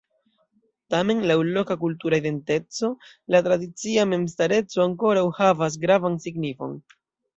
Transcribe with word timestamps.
Tamen 0.93 1.19
laŭ 1.31 1.35
loka 1.57 1.77
kultura 1.83 2.19
identeco 2.23 2.91
la 3.35 3.43
tradicia 3.49 4.07
memstareco 4.15 4.85
ankoraŭ 4.87 5.27
havas 5.41 5.79
gravan 5.85 6.19
signifon. 6.25 6.79